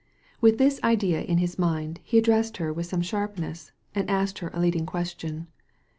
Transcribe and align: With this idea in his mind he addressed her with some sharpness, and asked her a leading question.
With 0.41 0.57
this 0.57 0.79
idea 0.83 1.21
in 1.21 1.37
his 1.37 1.59
mind 1.59 1.99
he 2.01 2.17
addressed 2.17 2.57
her 2.57 2.73
with 2.73 2.87
some 2.87 3.03
sharpness, 3.03 3.71
and 3.93 4.09
asked 4.09 4.39
her 4.39 4.49
a 4.51 4.59
leading 4.59 4.87
question. 4.87 5.45